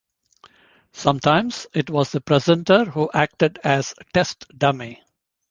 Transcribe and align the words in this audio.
Sometimes 0.93 1.67
it 1.75 1.91
was 1.91 2.11
the 2.11 2.21
presenter 2.21 2.85
who 2.85 3.11
acted 3.13 3.59
as 3.63 3.93
test 4.15 4.47
dummy. 4.57 5.03